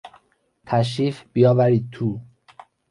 [0.65, 2.19] تشریف بیاورید تو.